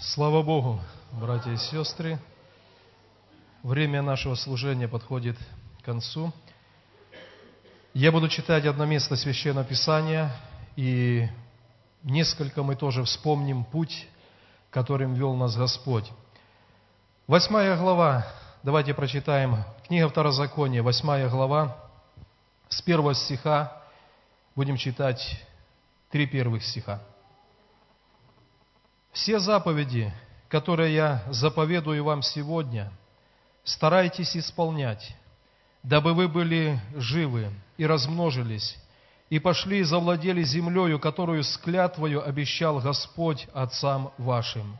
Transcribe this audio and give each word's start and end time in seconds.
Слава 0.00 0.44
Богу, 0.44 0.80
братья 1.10 1.50
и 1.50 1.56
сестры. 1.56 2.20
Время 3.64 4.00
нашего 4.00 4.36
служения 4.36 4.86
подходит 4.86 5.36
к 5.80 5.84
концу. 5.84 6.32
Я 7.94 8.12
буду 8.12 8.28
читать 8.28 8.64
одно 8.64 8.86
место 8.86 9.16
Священного 9.16 9.66
Писания, 9.66 10.30
и 10.76 11.26
несколько 12.04 12.62
мы 12.62 12.76
тоже 12.76 13.02
вспомним 13.02 13.64
путь, 13.64 14.06
которым 14.70 15.14
вел 15.14 15.34
нас 15.34 15.56
Господь. 15.56 16.08
Восьмая 17.26 17.76
глава, 17.76 18.24
давайте 18.62 18.94
прочитаем, 18.94 19.64
книга 19.88 20.08
Второзакония, 20.08 20.80
восьмая 20.80 21.28
глава, 21.28 21.76
с 22.68 22.80
первого 22.82 23.14
стиха 23.14 23.82
будем 24.54 24.76
читать 24.76 25.44
три 26.12 26.28
первых 26.28 26.62
стиха. 26.62 27.02
Все 29.18 29.40
заповеди, 29.40 30.12
которые 30.48 30.94
я 30.94 31.24
заповедую 31.30 32.04
вам 32.04 32.22
сегодня, 32.22 32.92
старайтесь 33.64 34.36
исполнять, 34.36 35.12
дабы 35.82 36.14
вы 36.14 36.28
были 36.28 36.80
живы 36.94 37.50
и 37.76 37.84
размножились, 37.84 38.78
и 39.28 39.40
пошли 39.40 39.80
и 39.80 39.82
завладели 39.82 40.44
землею, 40.44 41.00
которую 41.00 41.42
с 41.42 41.56
клятвою 41.56 42.24
обещал 42.24 42.78
Господь 42.78 43.48
отцам 43.52 44.12
вашим. 44.18 44.78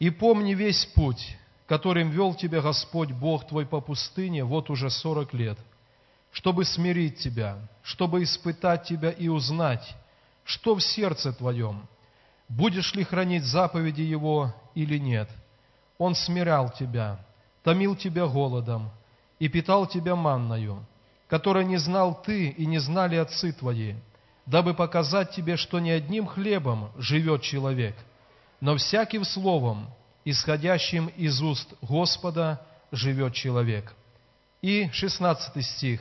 И 0.00 0.10
помни 0.10 0.52
весь 0.52 0.84
путь, 0.84 1.36
которым 1.68 2.10
вел 2.10 2.34
тебя 2.34 2.62
Господь 2.62 3.12
Бог 3.12 3.46
твой 3.46 3.64
по 3.64 3.80
пустыне 3.80 4.42
вот 4.42 4.70
уже 4.70 4.90
сорок 4.90 5.32
лет, 5.34 5.58
чтобы 6.32 6.64
смирить 6.64 7.20
тебя, 7.20 7.58
чтобы 7.84 8.24
испытать 8.24 8.82
тебя 8.82 9.10
и 9.12 9.28
узнать, 9.28 9.94
что 10.44 10.74
в 10.74 10.82
сердце 10.82 11.32
твоем– 11.32 11.86
будешь 12.48 12.94
ли 12.94 13.04
хранить 13.04 13.44
заповеди 13.44 14.02
Его 14.02 14.54
или 14.74 14.98
нет. 14.98 15.28
Он 15.98 16.14
смирял 16.14 16.70
тебя, 16.70 17.18
томил 17.62 17.96
тебя 17.96 18.26
голодом 18.26 18.90
и 19.38 19.48
питал 19.48 19.86
тебя 19.86 20.16
манною, 20.16 20.84
которой 21.28 21.64
не 21.64 21.76
знал 21.76 22.20
ты 22.22 22.48
и 22.48 22.66
не 22.66 22.78
знали 22.78 23.16
отцы 23.16 23.52
твои, 23.52 23.94
дабы 24.46 24.74
показать 24.74 25.30
тебе, 25.32 25.56
что 25.56 25.78
не 25.78 25.90
одним 25.90 26.26
хлебом 26.26 26.90
живет 26.96 27.42
человек, 27.42 27.96
но 28.60 28.76
всяким 28.76 29.24
словом, 29.24 29.88
исходящим 30.24 31.08
из 31.08 31.40
уст 31.40 31.74
Господа, 31.82 32.60
живет 32.92 33.34
человек. 33.34 33.94
И 34.62 34.88
16 34.92 35.64
стих. 35.64 36.00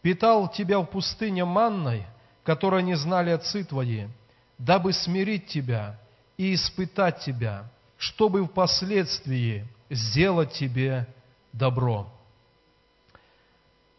«Питал 0.00 0.48
тебя 0.48 0.78
в 0.78 0.86
пустыне 0.86 1.44
манной, 1.44 2.06
которой 2.44 2.82
не 2.82 2.94
знали 2.94 3.30
отцы 3.30 3.64
твои, 3.64 4.06
дабы 4.58 4.92
смирить 4.92 5.46
тебя 5.46 5.98
и 6.36 6.54
испытать 6.54 7.20
тебя, 7.20 7.64
чтобы 7.96 8.46
впоследствии 8.46 9.66
сделать 9.88 10.52
тебе 10.52 11.06
добро. 11.52 12.12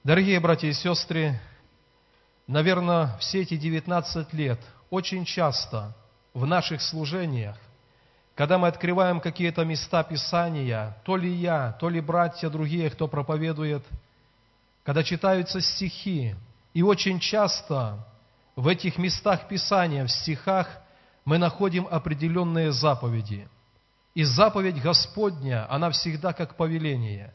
Дорогие 0.03 0.39
братья 0.39 0.67
и 0.67 0.73
сестры, 0.73 1.39
наверное, 2.47 3.17
все 3.19 3.41
эти 3.41 3.57
19 3.57 4.33
лет 4.33 4.59
очень 4.89 5.25
часто 5.25 5.95
в 6.33 6.45
наших 6.45 6.81
служениях, 6.81 7.57
когда 8.35 8.57
мы 8.57 8.69
открываем 8.69 9.19
какие-то 9.19 9.65
места 9.65 10.03
Писания, 10.03 10.97
то 11.03 11.17
ли 11.17 11.29
я, 11.29 11.73
то 11.73 11.89
ли 11.89 11.99
братья 11.99 12.49
другие, 12.49 12.89
кто 12.89 13.07
проповедует, 13.07 13.83
когда 14.83 15.03
читаются 15.03 15.59
стихи, 15.59 16.35
и 16.73 16.81
очень 16.81 17.19
часто 17.19 18.05
в 18.59 18.67
этих 18.67 18.97
местах 18.97 19.47
Писания, 19.47 20.05
в 20.05 20.11
стихах, 20.11 20.67
мы 21.23 21.37
находим 21.37 21.87
определенные 21.89 22.73
заповеди. 22.73 23.47
И 24.15 24.25
заповедь 24.25 24.81
Господня, 24.81 25.65
она 25.73 25.89
всегда 25.91 26.33
как 26.33 26.57
повеление. 26.57 27.33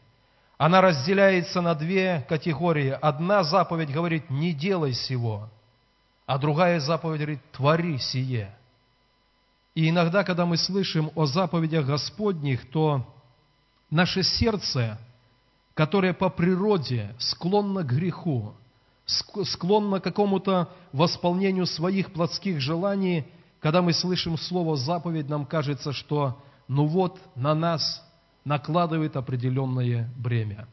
Она 0.59 0.83
разделяется 0.83 1.63
на 1.63 1.75
две 1.75 2.27
категории. 2.29 2.91
Одна 3.01 3.43
заповедь 3.43 3.91
говорит 3.91 4.29
«не 4.29 4.53
делай 4.53 4.93
сего», 4.93 5.49
а 6.27 6.37
другая 6.37 6.79
заповедь 6.79 7.21
говорит 7.21 7.53
«твори 7.53 7.97
сие». 7.97 8.55
И 9.75 9.89
иногда, 9.89 10.25
когда 10.25 10.45
мы 10.45 10.59
слышим 10.59 11.11
о 11.15 11.25
заповедях 11.25 11.87
Господних, 11.87 12.71
то 12.71 13.03
наше 13.91 14.23
сердце, 14.23 14.99
которое 15.73 16.13
по 16.13 16.29
природе 16.29 17.15
склонно 17.19 17.83
к 17.83 17.87
греху, 17.87 18.55
склонна 19.07 20.01
к 20.01 20.05
какому-то 20.05 20.69
восполнению 20.93 21.67
своих 21.67 22.13
плотских 22.13 22.61
желаний, 22.61 23.27
когда 23.61 23.83
мы 23.83 23.93
слышим 23.93 24.37
слово 24.39 24.77
«заповедь», 24.77 25.29
нам 25.29 25.47
кажется, 25.47 25.93
что 25.93 26.43
ну 26.69 26.87
вот 26.87 27.19
на 27.35 27.55
нас 27.55 28.03
накладывает 28.45 29.17
определенное 29.17 30.11
бремя. 30.17 30.69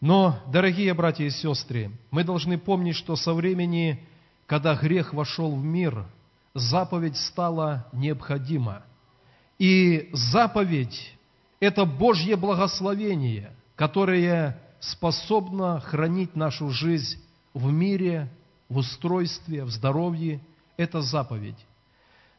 Но, 0.00 0.38
дорогие 0.52 0.92
братья 0.94 1.24
и 1.24 1.30
сестры, 1.30 1.90
мы 2.10 2.24
должны 2.24 2.58
помнить, 2.58 2.96
что 2.96 3.16
со 3.16 3.32
времени, 3.32 4.06
когда 4.46 4.74
грех 4.74 5.14
вошел 5.14 5.54
в 5.54 5.64
мир, 5.64 6.06
заповедь 6.54 7.16
стала 7.16 7.86
необходима. 7.92 8.82
И 9.58 10.10
заповедь– 10.12 11.14
это 11.60 11.86
Божье 11.86 12.36
благословение, 12.36 13.52
которое 13.74 14.60
способно 14.80 15.80
хранить 15.80 16.36
нашу 16.36 16.68
жизнь 16.68 17.18
в 17.56 17.72
мире, 17.72 18.28
в 18.68 18.76
устройстве, 18.76 19.64
в 19.64 19.70
здоровье– 19.70 20.40
это 20.76 21.00
заповедь. 21.00 21.56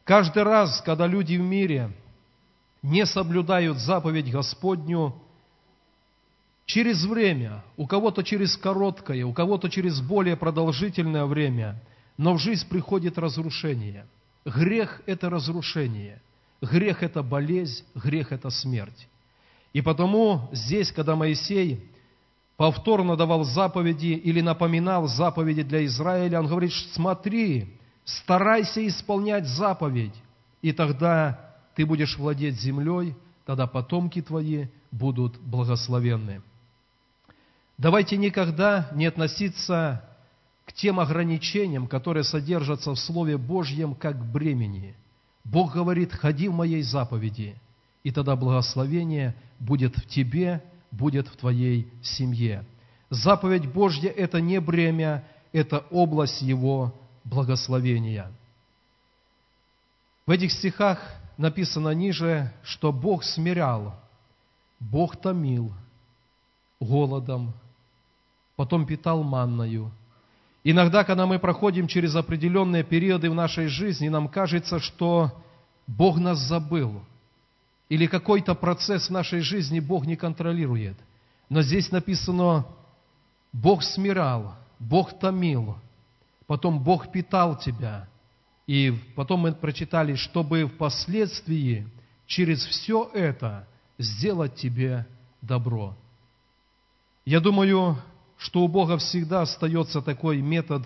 Каждый 0.03 0.43
раз, 0.43 0.79
когда 0.81 1.07
люди 1.07 1.35
в 1.35 1.41
мире 1.41 1.91
не 2.83 3.03
соблюдают 3.07 3.79
заповедь 3.79 4.31
Господню, 4.31 5.15
через 6.65 7.03
время, 7.03 7.63
у 7.77 7.87
кого-то 7.87 8.23
через 8.23 8.55
короткое, 8.57 9.25
у 9.25 9.33
кого-то 9.33 9.69
через 9.69 10.01
более 10.01 10.37
продолжительное 10.37 11.25
время, 11.25 11.81
но 12.17 12.35
в 12.35 12.39
жизнь 12.39 12.69
приходит 12.69 13.17
разрушение. 13.17 14.05
Грех– 14.45 15.01
это 15.07 15.31
разрушение. 15.31 16.21
Грех– 16.61 17.01
это 17.01 17.23
болезнь, 17.23 17.83
грех– 17.95 18.31
это 18.31 18.51
смерть. 18.51 19.07
И 19.73 19.81
потому 19.81 20.47
здесь, 20.51 20.91
когда 20.91 21.15
Моисей 21.15 21.89
повторно 22.57 23.15
давал 23.15 23.43
заповеди 23.43 24.07
или 24.07 24.41
напоминал 24.41 25.07
заповеди 25.07 25.61
для 25.61 25.85
Израиля, 25.85 26.39
он 26.39 26.47
говорит, 26.47 26.73
смотри, 26.93 27.77
старайся 28.03 28.85
исполнять 28.85 29.47
заповедь, 29.47 30.15
и 30.63 30.73
тогда 30.73 31.55
ты 31.75 31.85
будешь 31.85 32.17
владеть 32.17 32.59
землей, 32.59 33.15
тогда 33.45 33.67
потомки 33.67 34.21
твои 34.21 34.65
будут 34.91 35.37
благословенны. 35.39 36.41
Давайте 37.77 38.17
никогда 38.17 38.89
не 38.91 39.05
относиться 39.05 40.03
к 40.65 40.73
тем 40.73 40.99
ограничениям, 40.99 41.87
которые 41.87 42.23
содержатся 42.23 42.91
в 42.91 42.97
Слове 42.97 43.37
Божьем, 43.37 43.93
как 43.93 44.25
бремени. 44.25 44.95
Бог 45.43 45.73
говорит, 45.73 46.11
ходи 46.11 46.47
в 46.49 46.53
моей 46.53 46.81
заповеди, 46.81 47.55
и 48.03 48.11
тогда 48.11 48.35
благословение 48.35 49.35
будет 49.59 49.95
в 49.95 50.07
тебе– 50.07 50.63
будет 50.91 51.27
в 51.27 51.35
твоей 51.35 51.91
семье. 52.01 52.65
Заповедь 53.09 53.71
Божья– 53.71 54.09
это 54.17 54.41
не 54.41 54.59
бремя, 54.59 55.23
это 55.51 55.79
область 55.91 56.41
Его 56.41 56.93
благословения. 57.23 58.31
В 60.25 60.31
этих 60.31 60.51
стихах 60.51 61.01
написано 61.37 61.89
ниже, 61.89 62.51
что 62.63 62.91
Бог 62.91 63.23
смирял, 63.23 63.95
Бог 64.79 65.15
томил 65.15 65.73
голодом, 66.79 67.53
потом 68.55 68.85
питал 68.85 69.23
манною. 69.23 69.91
Иногда, 70.63 71.05
когда 71.05 71.25
мы 71.25 71.39
проходим 71.39 71.87
через 71.87 72.15
определенные 72.15 72.83
периоды 72.83 73.29
в 73.29 73.35
нашей 73.35 73.67
жизни, 73.67 74.09
нам 74.09 74.27
кажется, 74.27 74.79
что 74.79 75.31
Бог 75.87 76.17
нас 76.17 76.39
забыл– 76.39 77.01
или 77.89 78.05
какой-то 78.07 78.53
процесс 78.55 79.07
в 79.07 79.11
нашей 79.11 79.39
жизни 79.41 79.79
Бог 79.79 80.05
не 80.05 80.15
контролирует. 80.15 80.97
Но 81.49 81.61
здесь 81.61 81.91
написано, 81.91 82.65
Бог 83.53 83.83
смирал, 83.83 84.55
Бог 84.79 85.17
томил, 85.19 85.77
потом 86.45 86.79
Бог 86.79 87.11
питал 87.11 87.57
тебя. 87.57 88.07
И 88.67 88.93
потом 89.15 89.41
мы 89.41 89.53
прочитали, 89.53 90.15
чтобы 90.15 90.65
впоследствии 90.67 91.87
через 92.25 92.65
все 92.65 93.09
это 93.13 93.65
сделать 93.97 94.55
тебе 94.55 95.07
добро. 95.41 95.95
Я 97.23 97.39
думаю, 97.39 97.97
что 98.37 98.61
у 98.63 98.67
Бога 98.67 98.97
всегда 98.97 99.43
остается 99.43 100.01
такой 100.01 100.41
метод 100.41 100.83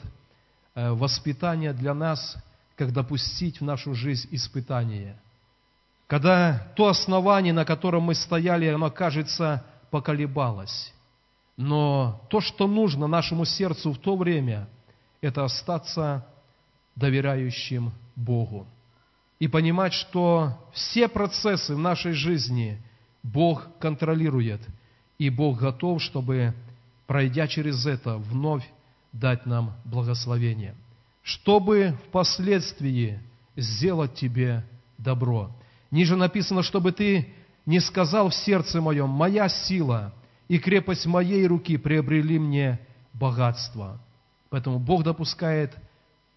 э, 0.75 0.91
воспитания 0.91 1.73
для 1.73 1.95
нас, 1.95 2.37
как 2.75 2.93
допустить 2.93 3.59
в 3.59 3.63
нашу 3.63 3.95
жизнь 3.95 4.27
испытания– 4.31 5.19
когда 6.11 6.67
то 6.75 6.87
основание, 6.87 7.53
на 7.53 7.63
котором 7.63 8.03
мы 8.03 8.15
стояли, 8.15 8.65
оно, 8.65 8.91
кажется, 8.91 9.63
поколебалось. 9.91 10.93
Но 11.55 12.21
то, 12.29 12.41
что 12.41 12.67
нужно 12.67 13.07
нашему 13.07 13.45
сердцу 13.45 13.93
в 13.93 13.97
то 13.97 14.17
время, 14.17 14.67
это 15.21 15.45
остаться 15.45 16.27
доверяющим 16.97 17.93
Богу. 18.17 18.67
и 19.39 19.47
понимать, 19.47 19.93
что 19.93 20.59
все 20.73 21.07
процессы 21.07 21.73
в 21.73 21.79
нашей 21.79 22.11
жизни 22.11 22.83
Бог 23.23 23.69
контролирует, 23.79 24.59
и 25.17 25.29
Бог 25.29 25.59
готов, 25.59 26.01
чтобы, 26.01 26.53
пройдя 27.07 27.47
через 27.47 27.85
это, 27.85 28.17
вновь 28.17 28.69
дать 29.13 29.45
нам 29.45 29.75
благословение, 29.85 30.75
чтобы 31.23 31.97
впоследствии 32.09 33.17
сделать 33.55 34.15
тебе 34.15 34.65
добро. 34.97 35.51
Ниже 35.91 36.15
написано, 36.15 36.63
чтобы 36.63 36.93
ты 36.93 37.33
не 37.65 37.79
сказал 37.79 38.29
в 38.29 38.35
сердце 38.35 38.81
моем, 38.81 39.09
«Моя 39.09 39.49
сила 39.49 40.13
и 40.47 40.57
крепость 40.57 41.05
моей 41.05 41.45
руки 41.45 41.77
приобрели 41.77 42.39
мне 42.39 42.79
богатство». 43.13 43.99
Поэтому 44.49 44.79
Бог 44.79 45.03
допускает 45.03 45.75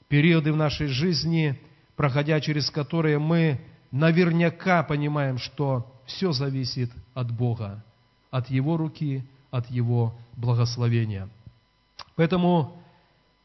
периоды 0.09 0.53
в 0.53 0.57
нашей 0.57 0.89
жизни, 0.89 1.59
проходя 1.97 2.41
через 2.41 2.71
которые 2.71 3.19
мы 3.19 3.61
наверняка 3.91 4.83
понимаем, 4.83 5.39
что 5.39 5.91
все 6.05 6.33
зависит 6.33 6.91
от 7.15 7.31
Бога, 7.33 7.83
от 8.31 8.51
Его 8.51 8.77
руки, 8.77 9.25
от 9.51 9.71
Его 9.71 10.17
благословения. 10.35 11.29
Поэтому 12.17 12.77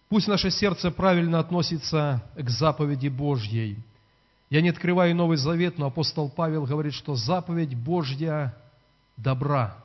пусть 0.10 0.28
наше 0.28 0.50
сердце 0.50 0.92
правильно 0.92 1.40
относится 1.40 2.24
к 2.36 2.50
заповеди 2.50 3.10
Божьей– 3.10 3.78
я 4.50 4.62
не 4.62 4.70
открываю 4.70 5.16
Новый 5.16 5.38
Завет, 5.38 5.78
но 5.78 5.88
апостол 5.88 6.30
Павел 6.30 6.66
говорит, 6.66 6.94
что 6.94 7.16
заповедь 7.16 7.76
Божья 7.76 8.56
добра. 9.16 9.78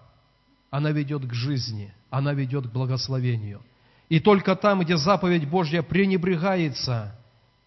Она 0.70 0.90
ведет 0.90 1.26
к 1.26 1.32
жизни, 1.32 1.92
она 2.10 2.32
ведет 2.32 2.68
к 2.68 2.72
благословению. 2.72 3.60
И 4.08 4.20
только 4.20 4.56
там, 4.56 4.80
где 4.80 4.96
заповедь 4.96 5.48
Божья 5.48 5.82
пренебрегается, 5.82 7.14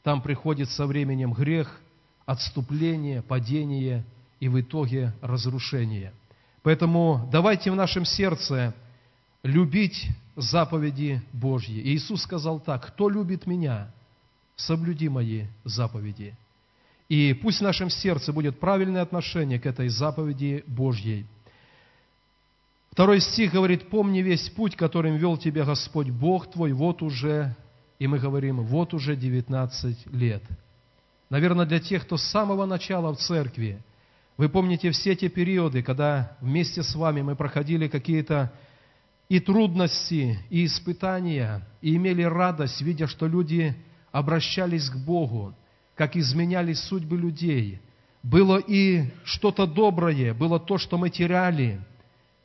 там 0.03 0.21
приходит 0.21 0.69
со 0.69 0.85
временем 0.87 1.33
грех, 1.33 1.79
отступление, 2.25 3.21
падение 3.21 4.03
и 4.39 4.47
в 4.49 4.59
итоге 4.59 5.13
разрушение. 5.21 6.13
Поэтому 6.63 7.29
давайте 7.31 7.71
в 7.71 7.75
нашем 7.75 8.05
сердце 8.05 8.73
любить 9.43 10.09
заповеди 10.35 11.21
Божьи. 11.31 11.79
И 11.79 11.95
Иисус 11.95 12.23
сказал 12.23 12.59
так, 12.59 12.87
кто 12.87 13.09
любит 13.09 13.45
Меня, 13.45 13.91
соблюди 14.55 15.09
Мои 15.09 15.45
заповеди. 15.63 16.35
И 17.09 17.33
пусть 17.33 17.59
в 17.59 17.63
нашем 17.63 17.89
сердце 17.89 18.33
будет 18.33 18.59
правильное 18.59 19.01
отношение 19.01 19.59
к 19.59 19.65
этой 19.65 19.87
заповеди 19.87 20.63
Божьей. 20.67 21.25
Второй 22.91 23.21
стих 23.21 23.53
говорит, 23.53 23.89
помни 23.89 24.19
весь 24.19 24.49
путь, 24.49 24.75
которым 24.75 25.17
вел 25.17 25.37
тебя 25.37 25.63
Господь 25.65 26.09
Бог 26.09 26.51
твой, 26.51 26.73
вот 26.73 27.01
уже, 27.01 27.55
и 27.99 28.07
мы 28.07 28.17
говорим, 28.17 28.61
вот 28.63 28.93
уже 28.93 29.15
19 29.15 30.13
лет. 30.13 30.43
Наверное, 31.29 31.65
для 31.65 31.79
тех, 31.79 32.03
кто 32.03 32.17
с 32.17 32.23
самого 32.23 32.65
начала 32.65 33.13
в 33.13 33.19
церкви, 33.19 33.81
вы 34.35 34.49
помните 34.49 34.91
все 34.91 35.15
те 35.15 35.29
периоды, 35.29 35.83
когда 35.83 36.37
вместе 36.41 36.83
с 36.83 36.95
вами 36.95 37.21
мы 37.21 37.35
проходили 37.35 37.87
какие-то 37.87 38.51
и 39.29 39.39
трудности, 39.39 40.39
и 40.49 40.65
испытания, 40.65 41.67
и 41.81 41.95
имели 41.95 42.23
радость, 42.23 42.81
видя, 42.81 43.07
что 43.07 43.27
люди 43.27 43.75
обращались 44.11 44.89
к 44.89 44.95
Богу, 44.95 45.53
как 45.97 46.15
изменялись 46.15 46.79
судьбы 46.79 47.17
людей. 47.17 47.81
Было 48.21 48.57
и 48.57 49.09
что-то 49.23 49.65
доброе, 49.65 50.33
было 50.33 50.59
то, 50.59 50.77
что 50.77 50.97
мы 50.97 51.09
теряли, 51.09 51.81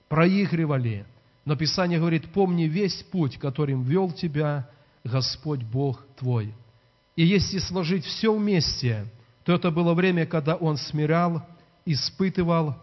проигрывали. 0.09 1.05
Но 1.45 1.55
Писание 1.55 1.99
говорит, 1.99 2.33
помни 2.33 2.65
весь 2.65 3.03
путь, 3.03 3.39
которым 3.39 3.83
вел 3.83 4.11
тебя 4.11 4.69
Господь 5.05 5.63
Бог 5.63 6.05
твой. 6.17 6.55
И 7.15 7.25
если 7.25 7.59
сложить 7.59 8.05
все 8.07 8.35
вместе, 8.35 9.07
то 9.45 9.53
это 9.53 9.71
было 9.71 9.93
время, 9.93 10.25
когда 10.25 10.57
Он 10.57 10.77
смирял, 10.79 11.47
испытывал, 11.85 12.77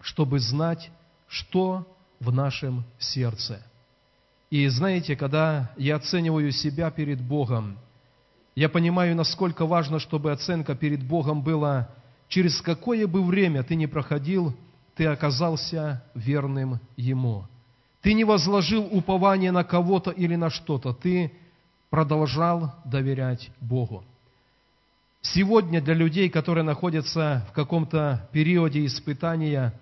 чтобы 0.00 0.40
знать, 0.40 0.90
что 1.26 1.86
в 2.20 2.32
нашем 2.32 2.84
сердце. 2.98 3.64
И 4.50 4.66
знаете, 4.68 5.16
когда 5.16 5.72
я 5.76 5.96
оцениваю 5.96 6.52
себя 6.52 6.90
перед 6.90 7.20
Богом, 7.20 7.78
я 8.56 8.70
понимаю, 8.70 9.14
насколько 9.14 9.66
важно, 9.66 9.98
чтобы 10.00 10.32
оценка 10.32 10.74
перед 10.74 11.06
Богом 11.06 11.42
была, 11.42 11.90
через 12.28 12.62
какое 12.62 13.06
бы 13.06 13.22
время 13.22 13.62
ты 13.62 13.76
ни 13.76 13.84
проходил, 13.84 14.56
ты 14.96 15.04
оказался 15.04 16.02
верным 16.14 16.80
Ему. 16.96 17.44
Ты 18.00 18.14
не 18.14 18.24
возложил 18.24 18.88
упование 18.90 19.52
на 19.52 19.62
кого-то 19.62 20.10
или 20.10 20.36
на 20.36 20.48
что-то, 20.48 20.94
ты 20.94 21.32
продолжал 21.90 22.74
доверять 22.86 23.50
Богу. 23.60 24.04
Сегодня 25.20 25.82
для 25.82 25.94
людей, 25.94 26.30
которые 26.30 26.64
находятся 26.64 27.46
в 27.50 27.52
каком-то 27.52 28.26
периоде 28.32 28.86
испытания, 28.86 29.74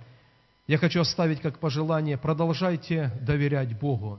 я 0.67 0.79
хочу 0.79 1.01
оставить 1.01 1.41
как 1.41 1.61
пожелание, 1.61 2.19
продолжайте 2.19 3.13
доверять 3.21 3.79
Богу, 3.79 4.19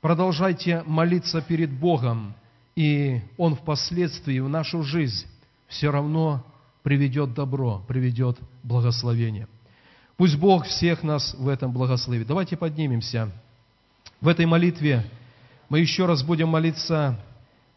продолжайте 0.00 0.84
молиться 0.86 1.42
перед 1.42 1.72
Богом– 1.72 2.34
и 2.76 3.22
Он 3.38 3.56
впоследствии 3.56 4.38
в 4.38 4.48
нашу 4.48 4.82
жизнь 4.82 5.26
все 5.66 5.90
равно 5.90 6.44
приведет 6.82 7.34
добро, 7.34 7.82
приведет 7.88 8.38
благословение. 8.62 9.48
Пусть 10.16 10.36
Бог 10.36 10.66
всех 10.66 11.02
нас 11.02 11.34
в 11.34 11.48
этом 11.48 11.72
благословит. 11.72 12.26
Давайте 12.26 12.56
поднимемся. 12.56 13.30
В 14.20 14.28
этой 14.28 14.46
молитве 14.46 15.04
мы 15.68 15.80
еще 15.80 16.06
раз 16.06 16.22
будем 16.22 16.48
молиться 16.48 17.18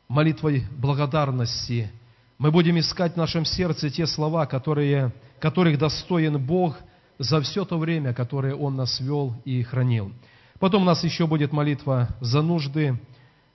молитвой 0.08 0.66
благодарности. 0.78 1.92
Мы 2.38 2.52
будем 2.52 2.78
искать 2.80 3.14
в 3.14 3.18
нашем 3.18 3.46
сердце 3.46 3.90
те 3.90 4.06
слова, 4.06 4.46
которые, 4.46 5.14
которых 5.40 5.78
достоин 5.78 6.38
Бог 6.38 6.78
за 7.18 7.42
все 7.42 7.66
то 7.66 7.78
время, 7.78 8.14
которое 8.14 8.56
Он 8.56 8.76
нас 8.76 9.00
вел 9.00 9.34
и 9.44 9.64
хранил. 9.64 10.14
Потом 10.60 10.84
у 10.84 10.86
нас 10.86 11.04
еще 11.04 11.26
будет 11.28 11.52
молитва 11.52 12.10
за 12.22 12.42
нужды, 12.42 12.98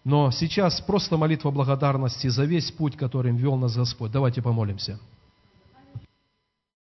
но 0.04 0.30
сейчас 0.30 0.80
просто 0.82 1.16
молитва 1.16 1.50
благодарности 1.50 2.28
за 2.28 2.44
весь 2.44 2.70
путь, 2.70 2.96
которым 2.96 3.36
вел 3.36 3.56
нас 3.56 3.74
Господь. 3.74 4.12
Давайте 4.12 4.42
помолимся. 4.42 4.98